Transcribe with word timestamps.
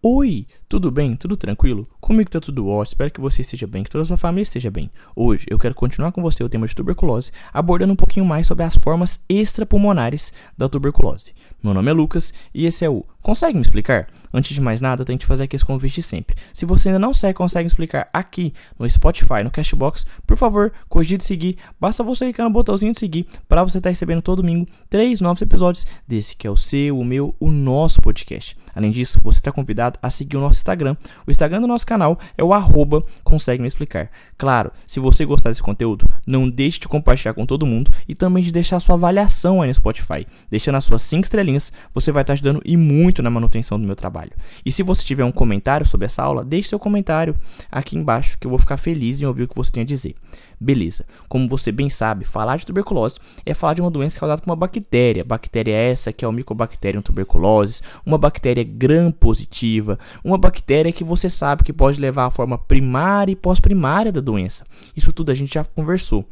Oi, 0.00 0.46
tudo 0.68 0.92
bem? 0.92 1.16
Tudo 1.16 1.36
tranquilo? 1.36 1.84
Comigo 2.00 2.30
tá 2.30 2.38
tudo 2.38 2.68
ótimo, 2.68 2.84
espero 2.84 3.10
que 3.10 3.20
você 3.20 3.40
esteja 3.40 3.66
bem, 3.66 3.82
que 3.82 3.90
toda 3.90 4.02
a 4.02 4.04
sua 4.04 4.16
família 4.16 4.44
esteja 4.44 4.70
bem. 4.70 4.88
Hoje 5.14 5.44
eu 5.50 5.58
quero 5.58 5.74
continuar 5.74 6.12
com 6.12 6.22
você 6.22 6.44
o 6.44 6.48
tema 6.48 6.68
de 6.68 6.74
tuberculose, 6.74 7.32
abordando 7.52 7.94
um 7.94 7.96
pouquinho 7.96 8.24
mais 8.24 8.46
sobre 8.46 8.62
as 8.62 8.76
formas 8.76 9.24
extrapulmonares 9.28 10.32
da 10.56 10.68
tuberculose. 10.68 11.34
Meu 11.60 11.74
nome 11.74 11.90
é 11.90 11.92
Lucas 11.92 12.32
e 12.54 12.64
esse 12.64 12.84
é 12.84 12.88
o 12.88 13.04
Consegue 13.28 13.56
me 13.56 13.60
explicar? 13.60 14.08
Antes 14.32 14.54
de 14.54 14.60
mais 14.62 14.80
nada, 14.80 15.02
eu 15.02 15.06
tenho 15.06 15.18
que 15.18 15.26
fazer 15.26 15.44
aqui 15.44 15.54
esse 15.54 15.64
convite 15.64 16.00
sempre. 16.00 16.34
Se 16.50 16.64
você 16.64 16.88
ainda 16.88 16.98
não 16.98 17.12
segue, 17.12 17.34
consegue 17.34 17.64
me 17.64 17.68
explicar 17.68 18.08
aqui 18.10 18.54
no 18.78 18.88
Spotify, 18.88 19.44
no 19.44 19.50
Cashbox, 19.50 20.06
por 20.26 20.34
favor, 20.34 20.72
cogite 20.88 21.24
seguir. 21.24 21.58
Basta 21.78 22.02
você 22.02 22.24
clicar 22.24 22.46
no 22.46 22.52
botãozinho 22.52 22.92
de 22.92 22.98
seguir 22.98 23.26
para 23.46 23.62
você 23.62 23.76
estar 23.76 23.90
recebendo 23.90 24.22
todo 24.22 24.40
domingo 24.40 24.66
três 24.88 25.20
novos 25.20 25.42
episódios 25.42 25.86
desse 26.06 26.34
que 26.34 26.46
é 26.46 26.50
o 26.50 26.56
seu, 26.56 26.98
o 26.98 27.04
meu, 27.04 27.34
o 27.38 27.50
nosso 27.50 28.00
podcast. 28.00 28.56
Além 28.74 28.90
disso, 28.90 29.18
você 29.22 29.40
está 29.40 29.50
convidado 29.50 29.98
a 30.00 30.08
seguir 30.08 30.36
o 30.36 30.40
nosso 30.40 30.58
Instagram. 30.58 30.96
O 31.26 31.30
Instagram 31.30 31.60
do 31.60 31.66
nosso 31.66 31.84
canal 31.84 32.18
é 32.36 32.44
o 32.44 32.54
arroba 32.54 33.02
consegue 33.24 33.60
me 33.60 33.66
explicar. 33.66 34.08
Claro, 34.36 34.70
se 34.86 35.00
você 35.00 35.24
gostar 35.24 35.50
desse 35.50 35.62
conteúdo, 35.62 36.08
não 36.26 36.48
deixe 36.48 36.78
de 36.78 36.86
compartilhar 36.86 37.34
com 37.34 37.44
todo 37.44 37.66
mundo 37.66 37.90
e 38.06 38.14
também 38.14 38.42
de 38.42 38.52
deixar 38.52 38.78
sua 38.78 38.94
avaliação 38.94 39.60
aí 39.60 39.68
no 39.68 39.74
Spotify. 39.74 40.26
Deixando 40.48 40.76
as 40.76 40.84
suas 40.84 41.02
5 41.02 41.24
estrelinhas, 41.24 41.72
você 41.92 42.12
vai 42.12 42.22
estar 42.22 42.34
ajudando 42.34 42.62
e 42.64 42.76
muito 42.76 43.17
na 43.22 43.30
manutenção 43.30 43.78
do 43.78 43.86
meu 43.86 43.96
trabalho. 43.96 44.32
E 44.64 44.72
se 44.72 44.82
você 44.82 45.04
tiver 45.04 45.24
um 45.24 45.32
comentário 45.32 45.86
sobre 45.86 46.06
essa 46.06 46.22
aula, 46.22 46.44
deixe 46.44 46.68
seu 46.68 46.78
comentário 46.78 47.34
aqui 47.70 47.96
embaixo 47.96 48.38
que 48.38 48.46
eu 48.46 48.50
vou 48.50 48.58
ficar 48.58 48.76
feliz 48.76 49.20
em 49.20 49.26
ouvir 49.26 49.44
o 49.44 49.48
que 49.48 49.56
você 49.56 49.70
tem 49.72 49.82
a 49.82 49.86
dizer. 49.86 50.14
Beleza. 50.60 51.06
Como 51.28 51.46
você 51.46 51.70
bem 51.70 51.88
sabe, 51.88 52.24
falar 52.24 52.56
de 52.56 52.66
tuberculose 52.66 53.18
é 53.46 53.54
falar 53.54 53.74
de 53.74 53.80
uma 53.80 53.90
doença 53.90 54.18
causada 54.18 54.42
por 54.42 54.50
uma 54.50 54.56
bactéria. 54.56 55.24
Bactéria 55.24 55.74
essa 55.74 56.12
que 56.12 56.24
é 56.24 56.28
o 56.28 56.32
Mycobacterium 56.32 57.00
tuberculosis, 57.00 57.82
uma 58.04 58.18
bactéria 58.18 58.64
gram-positiva, 58.64 59.98
uma 60.24 60.36
bactéria 60.36 60.92
que 60.92 61.04
você 61.04 61.30
sabe 61.30 61.62
que 61.62 61.72
pode 61.72 62.00
levar 62.00 62.26
à 62.26 62.30
forma 62.30 62.58
primária 62.58 63.32
e 63.32 63.36
pós-primária 63.36 64.10
da 64.10 64.20
doença. 64.20 64.66
Isso 64.96 65.12
tudo 65.12 65.30
a 65.30 65.34
gente 65.34 65.54
já 65.54 65.64
conversou. 65.64 66.26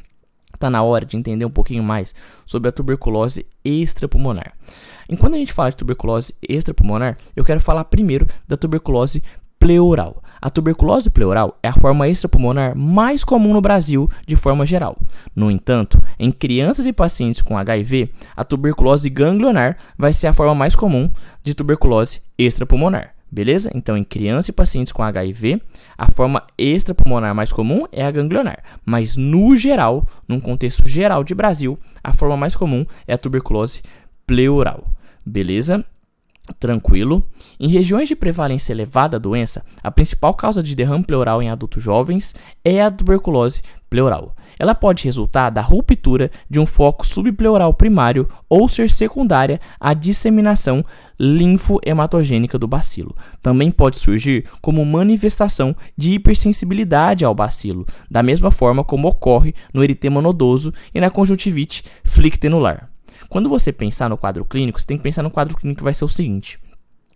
Está 0.56 0.70
na 0.70 0.82
hora 0.82 1.04
de 1.04 1.16
entender 1.16 1.44
um 1.44 1.50
pouquinho 1.50 1.82
mais 1.82 2.14
sobre 2.46 2.70
a 2.70 2.72
tuberculose 2.72 3.46
extrapulmonar. 3.62 4.54
Enquanto 5.08 5.34
a 5.34 5.38
gente 5.38 5.52
fala 5.52 5.70
de 5.70 5.76
tuberculose 5.76 6.34
extrapulmonar, 6.42 7.18
eu 7.36 7.44
quero 7.44 7.60
falar 7.60 7.84
primeiro 7.84 8.26
da 8.48 8.56
tuberculose 8.56 9.22
pleural. 9.58 10.22
A 10.40 10.48
tuberculose 10.48 11.10
pleural 11.10 11.58
é 11.62 11.68
a 11.68 11.74
forma 11.74 12.08
extrapulmonar 12.08 12.74
mais 12.76 13.22
comum 13.22 13.52
no 13.52 13.60
Brasil 13.60 14.08
de 14.26 14.34
forma 14.34 14.64
geral. 14.64 14.96
No 15.34 15.50
entanto, 15.50 16.02
em 16.18 16.30
crianças 16.30 16.86
e 16.86 16.92
pacientes 16.92 17.42
com 17.42 17.56
HIV, 17.58 18.10
a 18.34 18.42
tuberculose 18.42 19.10
ganglionar 19.10 19.76
vai 19.98 20.12
ser 20.12 20.26
a 20.26 20.32
forma 20.32 20.54
mais 20.54 20.74
comum 20.74 21.10
de 21.42 21.52
tuberculose 21.52 22.22
extrapulmonar. 22.38 23.15
Beleza? 23.30 23.70
Então, 23.74 23.96
em 23.96 24.04
crianças 24.04 24.48
e 24.48 24.52
pacientes 24.52 24.92
com 24.92 25.02
HIV, 25.02 25.60
a 25.98 26.10
forma 26.12 26.46
extrapulmonar 26.56 27.34
mais 27.34 27.52
comum 27.52 27.84
é 27.90 28.04
a 28.04 28.10
ganglionar. 28.10 28.62
Mas, 28.84 29.16
no 29.16 29.56
geral, 29.56 30.06
num 30.28 30.40
contexto 30.40 30.88
geral 30.88 31.24
de 31.24 31.34
Brasil, 31.34 31.78
a 32.02 32.12
forma 32.12 32.36
mais 32.36 32.54
comum 32.54 32.86
é 33.06 33.14
a 33.14 33.18
tuberculose 33.18 33.82
pleural. 34.26 34.92
Beleza? 35.24 35.84
tranquilo. 36.54 37.24
Em 37.58 37.68
regiões 37.68 38.08
de 38.08 38.16
prevalência 38.16 38.72
elevada 38.72 39.18
da 39.18 39.22
doença, 39.22 39.64
a 39.82 39.90
principal 39.90 40.34
causa 40.34 40.62
de 40.62 40.74
derrame 40.74 41.04
pleural 41.04 41.42
em 41.42 41.50
adultos 41.50 41.82
jovens 41.82 42.34
é 42.64 42.82
a 42.82 42.90
tuberculose 42.90 43.62
pleural. 43.90 44.34
Ela 44.58 44.74
pode 44.74 45.04
resultar 45.04 45.50
da 45.50 45.60
ruptura 45.60 46.30
de 46.48 46.58
um 46.58 46.66
foco 46.66 47.06
subpleural 47.06 47.74
primário 47.74 48.28
ou 48.48 48.68
ser 48.68 48.88
secundária 48.88 49.60
à 49.78 49.92
disseminação 49.92 50.84
linfohematogênica 51.18 52.58
do 52.58 52.66
bacilo. 52.66 53.14
Também 53.42 53.70
pode 53.70 53.96
surgir 53.96 54.46
como 54.60 54.84
manifestação 54.84 55.74
de 55.96 56.12
hipersensibilidade 56.12 57.24
ao 57.24 57.34
bacilo, 57.34 57.86
da 58.10 58.22
mesma 58.22 58.50
forma 58.50 58.82
como 58.82 59.08
ocorre 59.08 59.54
no 59.72 59.82
eritema 59.82 60.22
nodoso 60.22 60.72
e 60.94 61.00
na 61.00 61.10
conjuntivite 61.10 61.84
flictenular. 62.04 62.88
Quando 63.28 63.48
você 63.48 63.72
pensar 63.72 64.08
no 64.08 64.16
quadro 64.16 64.44
clínico, 64.44 64.80
você 64.80 64.86
tem 64.86 64.96
que 64.96 65.02
pensar 65.02 65.22
no 65.22 65.30
quadro 65.30 65.56
clínico 65.56 65.78
que 65.78 65.84
vai 65.84 65.94
ser 65.94 66.04
o 66.04 66.08
seguinte: 66.08 66.58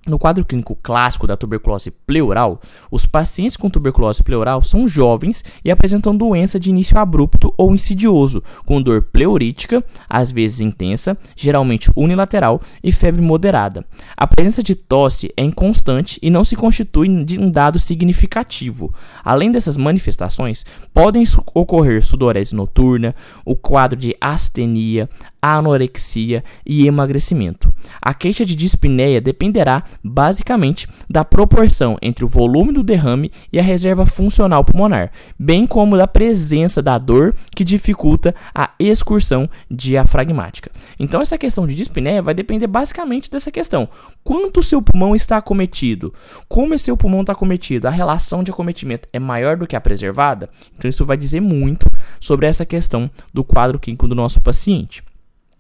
no 0.07 0.19
quadro 0.19 0.45
clínico 0.45 0.77
clássico 0.83 1.27
da 1.27 1.37
tuberculose 1.37 1.91
pleural, 1.91 2.61
os 2.91 3.05
pacientes 3.05 3.57
com 3.57 3.69
tuberculose 3.69 4.23
pleural 4.23 4.63
são 4.63 4.89
jovens 4.89 5.45
e 5.63 5.71
apresentam 5.71 6.17
doença 6.17 6.59
de 6.59 6.71
início 6.71 6.99
abrupto 6.99 7.53
ou 7.57 7.75
insidioso, 7.75 8.43
com 8.65 8.81
dor 8.81 9.03
pleurítica, 9.03 9.85
às 10.09 10.33
vezes 10.33 10.61
intensa, 10.61 11.17
geralmente 11.37 11.91
unilateral 11.95 12.61
e 12.83 12.91
febre 12.91 13.21
moderada. 13.21 13.85
A 14.17 14.27
presença 14.27 14.63
de 14.63 14.75
tosse 14.75 15.33
é 15.37 15.45
inconstante 15.45 16.19
e 16.23 16.31
não 16.31 16.45
se 16.45 16.57
constitui 16.57 17.25
de 17.25 17.39
um 17.39 17.51
dado 17.51 17.79
significativo. 17.79 18.93
Além 19.23 19.53
dessas 19.53 19.77
manifestações, 19.77 20.65
podem 20.95 21.25
ocorrer 21.55 22.03
sudorese 22.03 22.55
noturna, 22.55 23.15
o 23.45 23.55
quadro 23.55 23.99
de 23.99 24.17
astenia, 24.21 25.09
anorexia 25.41 26.45
e 26.65 26.87
emagrecimento. 26.87 27.73
A 28.01 28.13
queixa 28.13 28.45
de 28.45 28.55
dispneia 28.55 29.21
dependerá 29.21 29.85
basicamente 30.03 30.87
da 31.09 31.25
proporção 31.25 31.97
entre 32.03 32.25
o 32.25 32.29
volume 32.29 32.73
do 32.73 32.83
derrame 32.83 33.31
e 33.53 33.59
a 33.59 33.63
reserva 33.63 34.07
funcional 34.07 34.65
pulmonar, 34.65 35.11
bem 35.39 35.67
como 35.67 35.97
da 35.97 36.07
presença 36.07 36.83
da 36.83 36.99
dor 36.99 37.35
que 37.55 37.65
dificulta 37.65 38.35
a 38.55 38.71
excursão 38.79 39.49
diafragmática. 39.71 40.71
Então 40.99 41.21
essa 41.21 41.39
questão 41.39 41.67
de 41.67 41.75
dispneia 41.75 42.23
vai 42.23 42.35
depender 42.35 42.67
basicamente 42.67 43.31
dessa 43.31 43.51
questão: 43.51 43.89
quanto 44.23 44.63
seu 44.63 44.83
pulmão 44.83 45.15
está 45.15 45.37
acometido, 45.37 46.13
como 46.49 46.79
seu 46.79 46.97
pulmão 46.97 47.21
está 47.23 47.33
acometido, 47.33 47.87
a 47.87 47.91
relação 47.91 48.43
de 48.43 48.51
acometimento 48.51 49.09
é 49.13 49.19
maior 49.19 49.57
do 49.57 49.67
que 49.67 49.77
a 49.77 49.81
preservada. 49.81 50.49
Então 50.77 50.89
isso 50.89 51.05
vai 51.05 51.17
dizer 51.17 51.41
muito 51.41 51.87
sobre 52.19 52.47
essa 52.47 52.65
questão 52.65 53.11
do 53.33 53.45
quadro 53.45 53.79
clínico 53.79 54.09
do 54.09 54.15
nosso 54.15 54.41
paciente. 54.41 55.03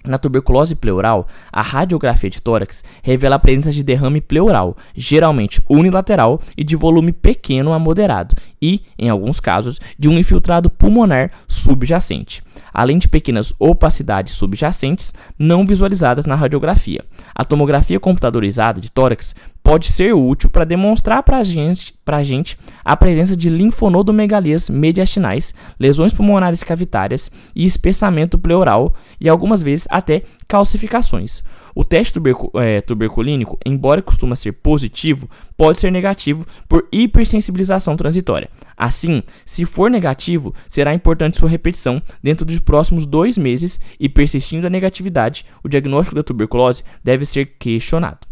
Na 0.03 0.17
tuberculose 0.17 0.75
pleural, 0.75 1.29
a 1.53 1.61
radiografia 1.61 2.31
de 2.31 2.41
tórax 2.41 2.83
revela 3.03 3.37
a 3.37 3.39
presença 3.39 3.71
de 3.71 3.83
derrame 3.83 4.23
pleural, 4.23 4.75
geralmente 4.97 5.63
unilateral 5.69 6.41
e 6.57 6.65
de 6.65 6.75
volume 6.75 7.13
pequeno 7.13 7.75
a 7.75 7.79
moderado, 7.79 8.35
e, 8.63 8.81
em 8.99 9.11
alguns 9.11 9.41
casos, 9.41 9.79
de 9.99 10.09
um 10.09 10.19
infiltrado 10.19 10.71
pulmonar 10.71 11.31
subjacente, 11.47 12.43
além 12.73 12.97
de 12.97 13.09
pequenas 13.09 13.53
opacidades 13.59 14.33
subjacentes 14.33 15.13
não 15.39 15.67
visualizadas 15.67 16.25
na 16.25 16.35
radiografia. 16.35 17.05
A 17.35 17.45
tomografia 17.45 18.01
computadorizada 18.01 18.81
de 18.81 18.91
tórax 18.91 19.35
pode 19.63 19.89
ser 19.89 20.15
útil 20.15 20.51
para 20.51 20.65
demonstrar 20.65 21.23
para 21.23 21.43
gente, 21.43 21.95
a 22.07 22.23
gente 22.23 22.59
a 22.85 22.97
presença 22.97 23.37
de 23.37 23.49
linfonodomegalias 23.49 24.69
mediastinais, 24.69 25.55
lesões 25.79 26.13
pulmonares 26.13 26.65
cavitárias 26.65 27.31
e 27.55 27.65
espessamento 27.65 28.39
pleural 28.39 28.95
e 29.21 29.29
algumas 29.29 29.63
vezes 29.63 29.87
até 29.91 30.25
calcificações. 30.49 31.43
O 31.75 31.85
teste 31.85 32.19
é, 32.55 32.81
tuberculínico, 32.81 33.59
embora 33.65 34.03
costuma 34.03 34.35
ser 34.35 34.53
positivo, 34.53 35.31
pode 35.57 35.79
ser 35.79 35.93
negativo 35.93 36.45
por 36.69 36.89
hipersensibilização 36.91 37.97
transitória. 37.97 38.51
Assim, 38.77 39.23
se 39.47 39.65
for 39.65 39.91
negativo, 39.91 40.53
será 40.69 40.93
importante 40.93 41.37
sua 41.37 41.49
repetição 41.49 42.03
dentro 42.23 42.45
dos 42.45 42.59
próximos 42.59 43.07
dois 43.07 43.39
meses 43.39 43.79
e, 44.01 44.09
persistindo 44.09 44.67
a 44.67 44.71
negatividade, 44.71 45.47
o 45.63 45.69
diagnóstico 45.69 46.17
da 46.17 46.25
tuberculose 46.25 46.83
deve 47.05 47.25
ser 47.25 47.47
questionado. 47.59 48.30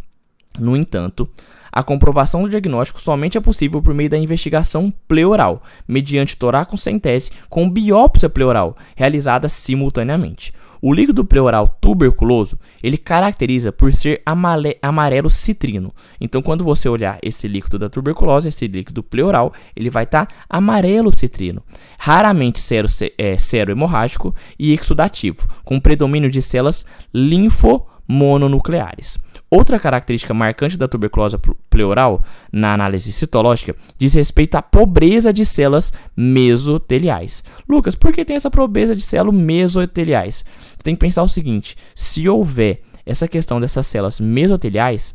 No 0.58 0.76
entanto, 0.76 1.28
a 1.70 1.82
comprovação 1.82 2.42
do 2.42 2.48
diagnóstico 2.48 3.00
somente 3.00 3.38
é 3.38 3.40
possível 3.40 3.80
por 3.80 3.94
meio 3.94 4.10
da 4.10 4.18
investigação 4.18 4.92
pleural, 5.06 5.62
mediante 5.86 6.36
toracocentese 6.36 7.30
com 7.48 7.70
biópsia 7.70 8.28
pleural, 8.28 8.74
realizada 8.96 9.48
simultaneamente. 9.48 10.52
O 10.80 10.94
líquido 10.94 11.24
pleural 11.24 11.66
tuberculoso, 11.80 12.56
ele 12.82 12.96
caracteriza 12.96 13.70
por 13.72 13.92
ser 13.92 14.22
amarelo 14.24 15.28
citrino. 15.28 15.92
Então, 16.20 16.40
quando 16.40 16.64
você 16.64 16.88
olhar 16.88 17.18
esse 17.20 17.48
líquido 17.48 17.80
da 17.80 17.88
tuberculose, 17.88 18.48
esse 18.48 18.68
líquido 18.68 19.02
pleural, 19.02 19.52
ele 19.74 19.90
vai 19.90 20.04
estar 20.04 20.26
tá 20.26 20.34
amarelo 20.48 21.10
citrino. 21.16 21.64
Raramente 21.98 22.60
sero, 22.60 22.86
é, 23.16 23.36
sero 23.38 23.72
hemorrágico 23.72 24.32
e 24.56 24.72
exudativo, 24.72 25.48
com 25.64 25.80
predomínio 25.80 26.30
de 26.30 26.40
células 26.40 26.86
linfomononucleares. 27.12 29.18
Outra 29.50 29.78
característica 29.78 30.34
marcante 30.34 30.76
da 30.76 30.86
tuberculose 30.86 31.38
pleural 31.70 32.22
na 32.52 32.74
análise 32.74 33.10
citológica 33.12 33.74
diz 33.96 34.12
respeito 34.12 34.56
à 34.56 34.62
pobreza 34.62 35.32
de 35.32 35.46
células 35.46 35.92
mesoteliais. 36.14 37.42
Lucas, 37.66 37.94
por 37.94 38.12
que 38.12 38.26
tem 38.26 38.36
essa 38.36 38.50
pobreza 38.50 38.94
de 38.94 39.00
células 39.00 39.40
mesoteliais? 39.40 40.44
Você 40.76 40.82
tem 40.84 40.94
que 40.94 41.00
pensar 41.00 41.22
o 41.22 41.28
seguinte: 41.28 41.76
se 41.94 42.28
houver 42.28 42.82
essa 43.06 43.26
questão 43.26 43.58
dessas 43.58 43.86
células 43.86 44.20
mesoteliais, 44.20 45.14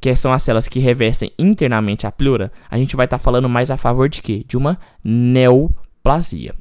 que 0.00 0.16
são 0.16 0.32
as 0.32 0.42
células 0.42 0.66
que 0.66 0.80
revestem 0.80 1.30
internamente 1.38 2.06
a 2.06 2.12
pleura, 2.12 2.50
a 2.70 2.78
gente 2.78 2.96
vai 2.96 3.04
estar 3.04 3.18
tá 3.18 3.22
falando 3.22 3.50
mais 3.50 3.70
a 3.70 3.76
favor 3.76 4.08
de 4.08 4.22
quê? 4.22 4.44
De 4.48 4.56
uma 4.56 4.78
neoplasia. 5.04 6.54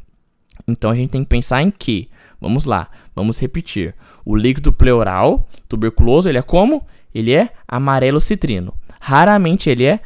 Então 0.68 0.92
a 0.92 0.96
gente 0.96 1.10
tem 1.10 1.24
que 1.24 1.30
pensar 1.30 1.62
em 1.62 1.72
que, 1.72 2.10
vamos 2.40 2.66
lá, 2.66 2.90
vamos 3.16 3.40
repetir. 3.40 3.96
O 4.26 4.36
líquido 4.36 4.72
pleural 4.72 5.48
tuberculoso, 5.68 6.30
ele 6.30 6.38
é 6.38 6.42
como? 6.42 6.86
Ele 7.14 7.34
é 7.34 7.50
amarelo 7.68 8.22
citrino. 8.22 8.74
Raramente 9.00 9.70
ele 9.70 9.84
é 9.84 10.00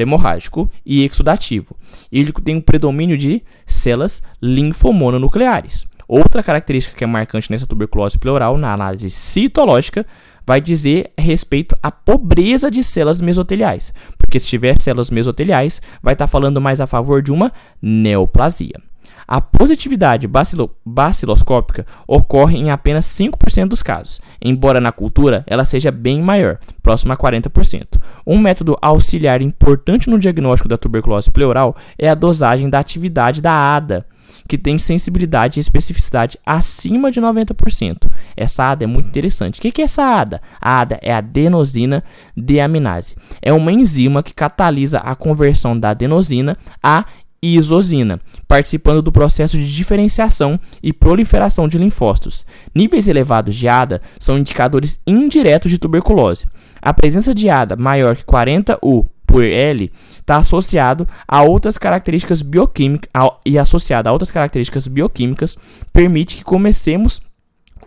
hemorrágico 0.00 0.70
e 0.84 1.04
exudativo. 1.04 1.76
Ele 2.10 2.32
tem 2.32 2.56
um 2.56 2.60
predomínio 2.62 3.18
de 3.18 3.42
células 3.66 4.22
linfomononucleares. 4.40 5.86
Outra 6.08 6.42
característica 6.42 6.96
que 6.96 7.04
é 7.04 7.06
marcante 7.06 7.50
nessa 7.50 7.66
tuberculose 7.66 8.16
pleural, 8.16 8.56
na 8.56 8.72
análise 8.72 9.10
citológica, 9.10 10.06
vai 10.46 10.62
dizer 10.62 11.12
respeito 11.18 11.76
à 11.82 11.92
pobreza 11.92 12.70
de 12.70 12.82
células 12.82 13.20
mesoteliais. 13.20 13.92
Porque 14.16 14.40
se 14.40 14.48
tiver 14.48 14.80
células 14.80 15.10
mesoteliais, 15.10 15.82
vai 16.02 16.14
estar 16.14 16.24
tá 16.24 16.28
falando 16.28 16.58
mais 16.58 16.80
a 16.80 16.86
favor 16.86 17.20
de 17.20 17.30
uma 17.30 17.52
neoplasia. 17.82 18.87
A 19.26 19.40
positividade 19.40 20.26
bacilo 20.26 20.74
baciloscópica 20.84 21.84
ocorre 22.06 22.56
em 22.56 22.70
apenas 22.70 23.06
5% 23.06 23.68
dos 23.68 23.82
casos, 23.82 24.20
embora 24.40 24.80
na 24.80 24.90
cultura 24.90 25.44
ela 25.46 25.64
seja 25.64 25.90
bem 25.90 26.22
maior, 26.22 26.58
próxima 26.82 27.14
a 27.14 27.16
40%. 27.16 28.00
Um 28.26 28.38
método 28.38 28.76
auxiliar 28.80 29.42
importante 29.42 30.08
no 30.08 30.18
diagnóstico 30.18 30.68
da 30.68 30.78
tuberculose 30.78 31.30
pleural 31.30 31.76
é 31.98 32.08
a 32.08 32.14
dosagem 32.14 32.70
da 32.70 32.78
atividade 32.78 33.42
da 33.42 33.52
ADA, 33.52 34.06
que 34.48 34.58
tem 34.58 34.78
sensibilidade 34.78 35.58
e 35.58 35.60
especificidade 35.60 36.38
acima 36.44 37.10
de 37.10 37.20
90%. 37.20 38.10
Essa 38.36 38.70
ADA 38.70 38.84
é 38.84 38.86
muito 38.86 39.08
interessante. 39.08 39.58
O 39.58 39.62
que 39.62 39.80
é 39.80 39.84
essa 39.84 40.02
ADA? 40.02 40.40
A 40.60 40.80
ADA 40.80 40.98
é 41.02 41.12
a 41.12 41.18
adenosina 41.18 42.02
deaminase. 42.36 43.16
É 43.42 43.52
uma 43.52 43.72
enzima 43.72 44.22
que 44.22 44.34
catalisa 44.34 44.98
a 44.98 45.14
conversão 45.14 45.78
da 45.78 45.90
adenosina 45.90 46.56
a 46.82 47.04
isosina, 47.42 48.20
participando 48.46 49.02
do 49.02 49.12
processo 49.12 49.56
de 49.56 49.74
diferenciação 49.74 50.58
e 50.82 50.92
proliferação 50.92 51.68
de 51.68 51.78
linfócitos. 51.78 52.44
Níveis 52.74 53.08
elevados 53.08 53.54
de 53.54 53.68
ADA 53.68 54.00
são 54.18 54.38
indicadores 54.38 55.00
indiretos 55.06 55.70
de 55.70 55.78
tuberculose. 55.78 56.46
A 56.80 56.92
presença 56.92 57.34
de 57.34 57.48
ADA 57.48 57.76
maior 57.76 58.16
que 58.16 58.24
40 58.24 58.78
U 58.82 59.06
por 59.26 59.44
L 59.44 59.92
está 60.10 60.36
associado 60.36 61.06
a 61.28 61.42
outras 61.42 61.76
características 61.76 62.40
bioquímicas 62.40 63.10
e 63.44 63.58
associado 63.58 64.08
a 64.08 64.12
outras 64.12 64.30
características 64.30 64.88
bioquímicas 64.88 65.56
permite 65.92 66.36
que 66.36 66.44
comecemos 66.44 67.20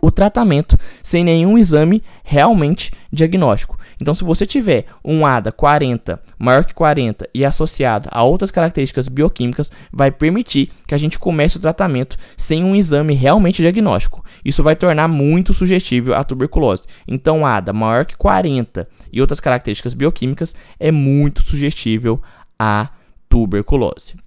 o 0.04 0.10
tratamento 0.10 0.76
sem 1.00 1.22
nenhum 1.22 1.56
exame 1.56 2.02
realmente 2.24 2.90
diagnóstico. 3.12 3.78
Então, 4.00 4.12
se 4.14 4.24
você 4.24 4.44
tiver 4.44 4.86
um 5.04 5.24
ADA 5.24 5.52
40, 5.52 6.20
maior 6.36 6.64
que 6.64 6.74
40 6.74 7.28
e 7.32 7.44
associado 7.44 8.08
a 8.10 8.24
outras 8.24 8.50
características 8.50 9.06
bioquímicas, 9.06 9.70
vai 9.92 10.10
permitir 10.10 10.70
que 10.88 10.94
a 10.94 10.98
gente 10.98 11.20
comece 11.20 11.56
o 11.56 11.60
tratamento 11.60 12.16
sem 12.36 12.64
um 12.64 12.74
exame 12.74 13.14
realmente 13.14 13.62
diagnóstico. 13.62 14.24
Isso 14.44 14.62
vai 14.62 14.74
tornar 14.74 15.06
muito 15.06 15.54
sugestível 15.54 16.14
à 16.14 16.24
tuberculose. 16.24 16.86
Então, 17.06 17.46
ADA 17.46 17.72
maior 17.72 18.04
que 18.04 18.16
40 18.16 18.88
e 19.12 19.20
outras 19.20 19.38
características 19.38 19.94
bioquímicas 19.94 20.56
é 20.80 20.90
muito 20.90 21.42
sugestível 21.42 22.20
à 22.58 22.88
tuberculose. 23.28 24.21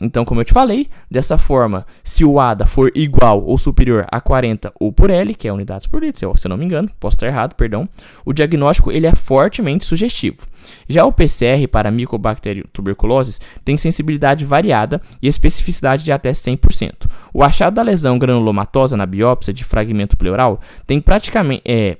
Então, 0.00 0.24
como 0.24 0.40
eu 0.40 0.44
te 0.44 0.52
falei, 0.52 0.88
dessa 1.10 1.36
forma, 1.36 1.86
se 2.02 2.24
o 2.24 2.38
ADA 2.38 2.66
for 2.66 2.90
igual 2.94 3.42
ou 3.44 3.58
superior 3.58 4.06
a 4.10 4.20
40 4.20 4.72
U 4.80 4.92
por 4.92 5.10
L, 5.10 5.34
que 5.34 5.48
é 5.48 5.52
unidades 5.52 5.86
por 5.86 6.02
litro, 6.02 6.36
se 6.36 6.46
eu 6.46 6.48
não 6.48 6.56
me 6.56 6.64
engano, 6.64 6.90
posso 6.98 7.16
estar 7.16 7.26
errado, 7.26 7.54
perdão, 7.54 7.88
o 8.24 8.32
diagnóstico 8.32 8.92
ele 8.92 9.06
é 9.06 9.14
fortemente 9.14 9.84
sugestivo. 9.84 10.46
Já 10.88 11.04
o 11.04 11.12
PCR 11.12 11.66
para 11.70 11.90
Mycobacterium 11.90 12.64
tuberculosis 12.72 13.40
tem 13.64 13.76
sensibilidade 13.76 14.44
variada 14.44 15.00
e 15.22 15.28
especificidade 15.28 16.04
de 16.04 16.12
até 16.12 16.32
100%. 16.32 17.06
O 17.32 17.42
achado 17.42 17.74
da 17.74 17.82
lesão 17.82 18.18
granulomatosa 18.18 18.96
na 18.96 19.06
biópsia 19.06 19.52
de 19.52 19.64
fragmento 19.64 20.16
pleural 20.16 20.60
tem 20.86 21.00
praticamente 21.00 21.62
é, 21.64 21.96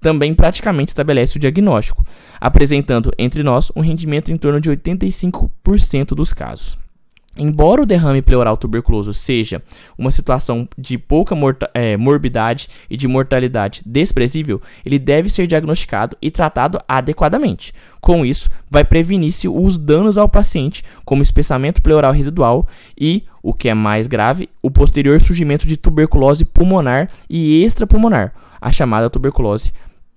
também 0.00 0.34
praticamente 0.34 0.90
estabelece 0.90 1.36
o 1.36 1.40
diagnóstico, 1.40 2.04
apresentando 2.40 3.10
entre 3.18 3.42
nós 3.42 3.72
um 3.74 3.80
rendimento 3.80 4.30
em 4.30 4.36
torno 4.36 4.60
de 4.60 4.70
85% 4.70 6.14
dos 6.14 6.32
casos. 6.32 6.78
Embora 7.38 7.82
o 7.82 7.86
derrame 7.86 8.22
pleural 8.22 8.56
tuberculoso 8.56 9.12
seja 9.12 9.62
uma 9.98 10.10
situação 10.10 10.66
de 10.76 10.96
pouca 10.96 11.36
é, 11.74 11.96
morbidade 11.96 12.68
e 12.88 12.96
de 12.96 13.06
mortalidade 13.06 13.82
desprezível, 13.84 14.60
ele 14.84 14.98
deve 14.98 15.28
ser 15.28 15.46
diagnosticado 15.46 16.16
e 16.22 16.30
tratado 16.30 16.80
adequadamente. 16.88 17.74
Com 18.00 18.24
isso, 18.24 18.48
vai 18.70 18.84
prevenir-se 18.84 19.48
os 19.48 19.76
danos 19.76 20.16
ao 20.16 20.28
paciente, 20.28 20.82
como 21.04 21.22
espessamento 21.22 21.82
pleural 21.82 22.12
residual 22.12 22.66
e, 22.98 23.24
o 23.42 23.52
que 23.52 23.68
é 23.68 23.74
mais 23.74 24.06
grave, 24.06 24.48
o 24.62 24.70
posterior 24.70 25.20
surgimento 25.20 25.66
de 25.66 25.76
tuberculose 25.76 26.44
pulmonar 26.44 27.10
e 27.28 27.62
extrapulmonar, 27.62 28.32
a 28.60 28.72
chamada 28.72 29.10
tuberculose 29.10 29.72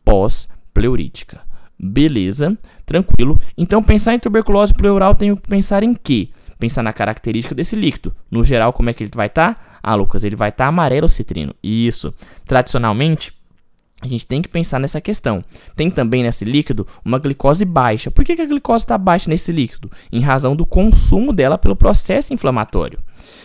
pós-pleurítica. 0.05 1.41
Beleza, 1.77 2.57
tranquilo. 2.85 3.39
Então, 3.57 3.81
pensar 3.81 4.13
em 4.13 4.19
tuberculose 4.19 4.73
pleural, 4.73 5.15
tenho 5.15 5.37
que 5.37 5.47
pensar 5.47 5.83
em 5.83 5.93
quê? 5.93 6.29
Pensar 6.59 6.83
na 6.83 6.93
característica 6.93 7.55
desse 7.55 7.75
líquido. 7.75 8.13
No 8.29 8.43
geral, 8.43 8.73
como 8.73 8.89
é 8.89 8.93
que 8.93 9.03
ele 9.03 9.11
vai 9.15 9.27
estar? 9.27 9.55
Tá? 9.55 9.61
Ah, 9.81 9.95
Lucas, 9.95 10.23
ele 10.23 10.35
vai 10.35 10.49
estar 10.49 10.65
tá 10.65 10.67
amarelo 10.67 11.07
citrino. 11.07 11.55
Isso. 11.63 12.13
Tradicionalmente, 12.45 13.33
a 14.01 14.07
gente 14.07 14.27
tem 14.27 14.41
que 14.41 14.49
pensar 14.49 14.79
nessa 14.79 15.01
questão. 15.01 15.43
Tem 15.75 15.89
também 15.89 16.23
nesse 16.23 16.45
líquido 16.45 16.85
uma 17.03 17.17
glicose 17.17 17.65
baixa. 17.65 18.11
Por 18.11 18.23
que, 18.23 18.35
que 18.35 18.41
a 18.41 18.45
glicose 18.45 18.83
está 18.83 18.97
baixa 18.97 19.29
nesse 19.29 19.51
líquido? 19.51 19.89
Em 20.11 20.21
razão 20.21 20.55
do 20.55 20.65
consumo 20.65 21.33
dela 21.33 21.57
pelo 21.57 21.75
processo 21.75 22.33
inflamatório. 22.33 22.99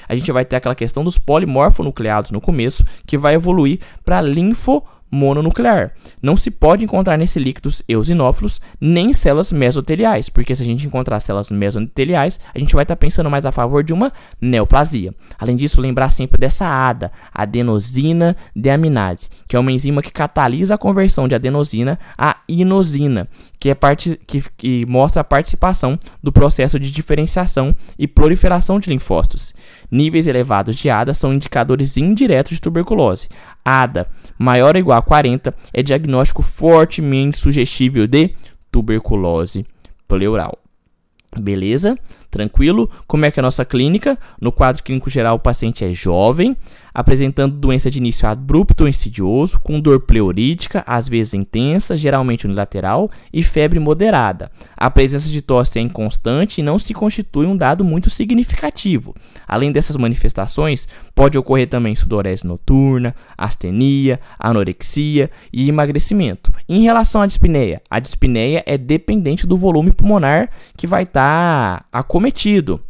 A 0.09 0.15
gente 0.15 0.31
vai 0.31 0.45
ter 0.45 0.57
aquela 0.57 0.75
questão 0.75 1.03
dos 1.03 1.19
polimorfonucleados 1.19 2.31
no 2.31 2.41
começo, 2.41 2.85
que 3.07 3.17
vai 3.17 3.35
evoluir 3.35 3.81
para 4.05 4.21
linfo 4.21 4.83
mononuclear. 5.15 5.93
Não 6.21 6.37
se 6.37 6.51
pode 6.51 6.85
encontrar 6.85 7.17
nesse 7.17 7.39
líquidos 7.39 7.83
eosinófilos 7.89 8.61
nem 8.81 9.13
células 9.13 9.53
mesoteliais, 9.53 10.29
porque 10.29 10.55
se 10.55 10.63
a 10.63 10.67
gente 10.67 10.87
encontrar 10.87 11.21
células 11.21 11.51
mesoteliais, 11.51 12.41
a 12.53 12.59
gente 12.59 12.75
vai 12.75 12.83
estar 12.83 12.97
tá 12.97 13.01
pensando 13.01 13.31
mais 13.31 13.47
a 13.47 13.53
favor 13.53 13.85
de 13.85 13.93
uma 13.93 14.13
neoplasia. 14.41 15.15
Além 15.39 15.57
disso, 15.57 15.81
lembrar 15.81 16.11
sempre 16.11 16.39
dessa 16.39 16.67
ADA, 16.67 17.13
adenosina 17.33 18.37
deaminase, 18.55 19.29
que 19.47 19.55
é 19.55 19.59
uma 19.59 19.73
enzima 19.73 20.03
que 20.03 20.11
catalisa 20.11 20.75
a 20.75 20.79
conversão 20.79 21.29
de 21.29 21.35
adenosina 21.35 21.99
a 22.19 22.37
inosina, 22.49 23.29
que, 23.59 23.71
é 23.71 23.75
parte, 23.75 24.21
que, 24.27 24.43
que 24.57 24.87
mostra 24.87 25.21
a 25.21 25.25
participação 25.25 25.99
do 26.23 26.33
processo 26.33 26.79
de 26.79 26.91
diferenciação 26.91 27.75
e 27.99 28.09
proliferação 28.09 28.81
de 28.81 28.91
linfócitos. 28.91 29.55
Níveis 29.91 30.27
elevados 30.27 30.77
de 30.77 30.91
ADA 30.91 31.15
são 31.15 31.33
indicadores 31.33 31.97
indiretos 31.97 32.55
de 32.55 32.61
tuberculose. 32.61 33.29
ADA 33.65 34.09
maior 34.39 34.75
ou 34.75 34.81
igual 34.81 34.99
a 34.99 35.03
40 35.05 35.55
é 35.73 35.83
diagnóstico 35.83 36.43
fortemente 36.43 37.39
sugestível 37.39 38.07
de 38.07 38.35
tuberculose 38.71 39.65
pleural. 40.09 40.59
Beleza? 41.39 41.97
Tranquilo? 42.35 42.91
Como 43.07 43.25
é 43.25 43.31
que 43.31 43.39
é 43.39 43.41
a 43.41 43.45
nossa 43.45 43.65
clínica? 43.65 44.19
No 44.41 44.51
quadro 44.51 44.83
clínico 44.83 45.09
geral, 45.09 45.37
o 45.37 45.39
paciente 45.39 45.85
é 45.85 45.95
jovem, 45.95 46.57
apresentando 46.93 47.57
doença 47.57 47.89
de 47.89 47.99
início 47.99 48.29
abrupto 48.29 48.83
ou 48.83 48.89
insidioso, 48.89 49.61
com 49.61 49.81
dor 49.81 50.01
pleurítica, 50.01 50.83
às 50.85 51.09
vezes 51.09 51.35
intensa, 51.35 51.97
geralmente 51.97 52.45
unilateral, 52.45 53.09
e 53.33 53.41
febre 53.41 53.79
moderada. 53.79 54.51
A 54.77 54.91
presença 54.91 55.29
de 55.29 55.41
tosse 55.41 55.79
é 55.79 55.83
inconstante 55.83 56.59
e 56.59 56.63
não 56.63 56.77
se 56.77 56.93
constitui 56.93 57.47
um 57.47 57.57
dado 57.57 57.85
muito 57.85 58.11
significativo. 58.11 59.15
Além 59.47 59.71
dessas 59.71 59.97
manifestações, 59.97 60.89
pode 61.15 61.39
ocorrer 61.39 61.69
também 61.69 61.95
sudorese 61.95 62.45
noturna, 62.45 63.15
astenia, 63.39 64.19
anorexia 64.39 65.31
e 65.53 65.69
emagrecimento. 65.69 66.53
Em 66.69 66.83
relação 66.83 67.23
à 67.23 67.27
dispneia, 67.27 67.81
a 67.89 68.01
dispneia 68.01 68.65
é 68.67 68.77
dependente 68.77 69.47
do 69.47 69.57
volume 69.57 69.93
pulmonar 69.93 70.51
que 70.77 70.87
vai 70.87 71.05
estar 71.05 71.81
tá 71.81 71.87
acometido. 72.25 72.81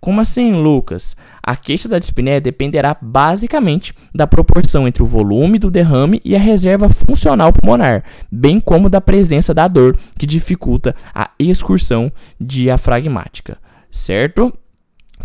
Como 0.00 0.20
assim, 0.20 0.52
Lucas? 0.52 1.16
A 1.42 1.54
queixa 1.54 1.88
da 1.88 1.98
dispneia 1.98 2.40
dependerá 2.40 2.96
basicamente 3.00 3.94
da 4.12 4.26
proporção 4.26 4.86
entre 4.86 5.02
o 5.02 5.06
volume 5.06 5.58
do 5.58 5.70
derrame 5.70 6.20
e 6.24 6.34
a 6.34 6.40
reserva 6.40 6.88
funcional 6.88 7.52
pulmonar, 7.52 8.02
bem 8.30 8.58
como 8.58 8.90
da 8.90 9.00
presença 9.00 9.54
da 9.54 9.68
dor 9.68 9.96
que 10.18 10.26
dificulta 10.26 10.94
a 11.14 11.30
excursão 11.38 12.10
diafragmática, 12.40 13.58
certo? 13.90 14.52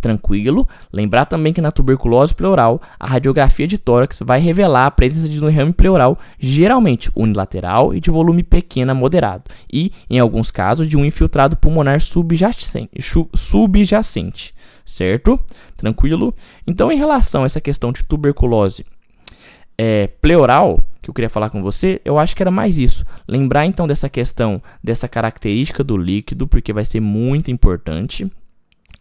Tranquilo. 0.01 0.67
Lembrar 0.91 1.25
também 1.25 1.53
que 1.53 1.61
na 1.61 1.71
tuberculose 1.71 2.33
pleural, 2.33 2.81
a 2.99 3.07
radiografia 3.07 3.67
de 3.67 3.77
tórax 3.77 4.19
vai 4.23 4.39
revelar 4.39 4.85
a 4.85 4.91
presença 4.91 5.27
de 5.27 5.39
derrame 5.39 5.73
pleural, 5.73 6.17
geralmente 6.39 7.11
unilateral 7.15 7.93
e 7.93 7.99
de 7.99 8.11
volume 8.11 8.43
pequeno 8.43 8.91
a 8.91 8.95
moderado, 8.95 9.43
e, 9.71 9.91
em 10.09 10.19
alguns 10.19 10.51
casos, 10.51 10.87
de 10.87 10.97
um 10.97 11.05
infiltrado 11.05 11.57
pulmonar 11.57 11.99
subjacente 12.01 12.87
certo? 14.87 15.39
Tranquilo? 15.75 16.33
Então, 16.65 16.91
em 16.91 16.97
relação 16.97 17.43
a 17.43 17.45
essa 17.45 17.61
questão 17.61 17.91
de 17.91 18.03
tuberculose 18.03 18.85
é, 19.77 20.07
pleural, 20.21 20.79
que 21.01 21.09
eu 21.09 21.13
queria 21.13 21.29
falar 21.29 21.49
com 21.49 21.61
você, 21.61 22.01
eu 22.03 22.17
acho 22.17 22.35
que 22.35 22.41
era 22.41 22.49
mais 22.49 22.79
isso. 22.79 23.05
Lembrar 23.27 23.65
então 23.65 23.85
dessa 23.85 24.09
questão, 24.09 24.61
dessa 24.83 25.07
característica 25.07 25.83
do 25.83 25.95
líquido, 25.95 26.47
porque 26.47 26.73
vai 26.73 26.85
ser 26.85 26.99
muito 26.99 27.51
importante. 27.51 28.31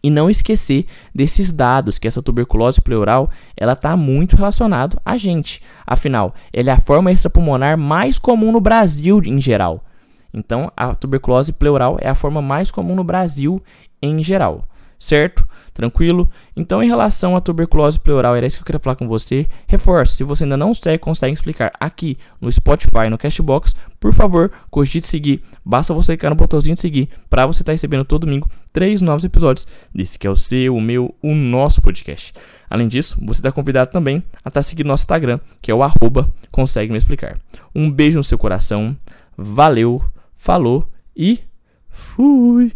E 0.03 0.09
não 0.09 0.29
esquecer 0.29 0.85
desses 1.13 1.51
dados 1.51 1.97
que 1.97 2.07
essa 2.07 2.21
tuberculose 2.21 2.79
pleural 2.79 3.29
ela 3.55 3.73
está 3.73 3.97
muito 3.97 4.35
relacionado 4.35 4.99
a 5.03 5.17
gente. 5.17 5.61
Afinal, 5.85 6.33
ela 6.53 6.69
é 6.69 6.73
a 6.73 6.79
forma 6.79 7.11
extrapulmonar 7.11 7.77
mais 7.77 8.19
comum 8.19 8.51
no 8.51 8.61
Brasil 8.61 9.21
em 9.25 9.41
geral. 9.41 9.83
Então, 10.33 10.71
a 10.77 10.93
tuberculose 10.93 11.51
pleural 11.51 11.97
é 11.99 12.09
a 12.09 12.15
forma 12.15 12.41
mais 12.41 12.69
comum 12.69 12.95
no 12.95 13.03
Brasil 13.03 13.61
em 14.01 14.21
geral 14.21 14.67
certo? 14.99 15.47
Tranquilo? 15.73 16.27
Então, 16.55 16.81
em 16.81 16.87
relação 16.87 17.35
à 17.35 17.39
tuberculose 17.39 17.99
pleural, 17.99 18.35
era 18.35 18.47
isso 18.47 18.57
que 18.57 18.63
eu 18.63 18.65
queria 18.65 18.79
falar 18.79 18.95
com 18.95 19.07
você. 19.07 19.45
Reforço, 19.67 20.15
se 20.15 20.23
você 20.23 20.43
ainda 20.43 20.57
não 20.57 20.71
consegue 20.99 21.33
explicar 21.33 21.71
aqui 21.79 22.17
no 22.41 22.51
Spotify, 22.51 23.09
no 23.11 23.17
Cashbox, 23.17 23.75
por 23.99 24.11
favor, 24.11 24.51
cogite 24.71 25.07
seguir. 25.07 25.43
Basta 25.63 25.93
você 25.93 26.13
clicar 26.13 26.31
no 26.31 26.35
botãozinho 26.35 26.73
de 26.73 26.81
seguir 26.81 27.09
para 27.29 27.45
você 27.45 27.61
estar 27.61 27.69
tá 27.69 27.73
recebendo 27.73 28.05
todo 28.05 28.25
domingo 28.25 28.49
três 28.73 29.03
novos 29.03 29.23
episódios 29.23 29.67
desse 29.93 30.17
que 30.17 30.25
é 30.25 30.29
o 30.29 30.35
seu, 30.35 30.75
o 30.75 30.81
meu, 30.81 31.13
o 31.21 31.35
nosso 31.35 31.79
podcast. 31.79 32.33
Além 32.67 32.87
disso, 32.87 33.15
você 33.21 33.39
está 33.39 33.51
convidado 33.51 33.91
também 33.91 34.23
a 34.37 34.49
estar 34.49 34.51
tá 34.51 34.63
seguindo 34.63 34.87
nosso 34.87 35.03
Instagram, 35.03 35.39
que 35.61 35.69
é 35.69 35.75
o 35.75 35.83
arroba 35.83 36.27
consegue 36.51 36.91
me 36.91 36.97
explicar. 36.97 37.37
Um 37.75 37.91
beijo 37.91 38.17
no 38.17 38.23
seu 38.23 38.37
coração, 38.37 38.97
valeu, 39.37 40.03
falou 40.35 40.89
e 41.15 41.39
fui! 41.87 42.71